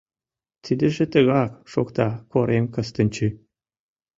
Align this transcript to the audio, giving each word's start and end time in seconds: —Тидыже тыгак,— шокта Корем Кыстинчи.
—Тидыже 0.63 1.05
тыгак,— 1.13 1.51
шокта 1.71 2.07
Корем 2.31 2.65
Кыстинчи. 2.73 3.27